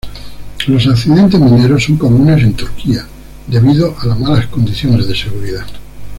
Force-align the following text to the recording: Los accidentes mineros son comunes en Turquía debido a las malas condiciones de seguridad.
Los 0.65 0.87
accidentes 0.87 1.39
mineros 1.39 1.83
son 1.83 1.95
comunes 1.97 2.41
en 2.41 2.53
Turquía 2.55 3.05
debido 3.45 3.95
a 3.99 4.07
las 4.07 4.19
malas 4.19 4.47
condiciones 4.47 5.07
de 5.07 5.15
seguridad. 5.15 5.65